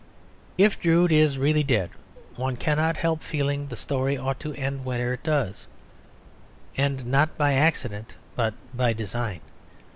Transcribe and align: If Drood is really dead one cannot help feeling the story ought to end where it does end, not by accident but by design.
If 0.57 0.79
Drood 0.79 1.11
is 1.11 1.37
really 1.37 1.61
dead 1.61 1.91
one 2.35 2.55
cannot 2.57 2.97
help 2.97 3.21
feeling 3.21 3.67
the 3.67 3.75
story 3.75 4.17
ought 4.17 4.39
to 4.39 4.55
end 4.55 4.83
where 4.83 5.13
it 5.13 5.21
does 5.21 5.67
end, 6.75 7.05
not 7.05 7.37
by 7.37 7.53
accident 7.53 8.15
but 8.35 8.55
by 8.73 8.93
design. 8.93 9.41